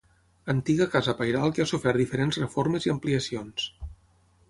Antiga 0.53 0.87
casa 0.95 1.15
pairal 1.19 1.53
que 1.59 1.63
ha 1.65 1.69
sofert 1.73 2.03
diferents 2.03 2.43
reformes 2.43 2.91
i 2.91 2.97
ampliacions. 2.97 3.73